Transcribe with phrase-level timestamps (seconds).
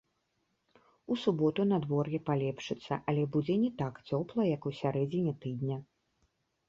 [1.15, 5.77] У суботу надвор'е палепшыцца але будзе не так цёпла, як у сярэдзіне тыдня.